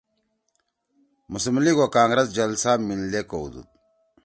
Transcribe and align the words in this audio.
مسلم 1.31 1.55
لیگ 1.65 1.77
او 1.81 1.87
کانگرس 1.95 2.27
جلسہ 2.37 2.71
میِلدے 2.87 3.21
کؤدُود 3.29 3.65